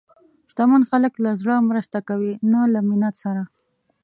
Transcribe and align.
شتمن 0.51 0.81
خلک 0.91 1.13
له 1.23 1.31
زړه 1.41 1.55
مرسته 1.69 1.99
کوي، 2.09 2.31
نه 2.51 2.59
له 2.73 2.79
منت 2.87 3.15
سره. 3.23 3.43